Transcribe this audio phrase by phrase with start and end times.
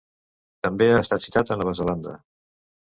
[0.67, 2.19] També ha estat citat a Nova Zelanda.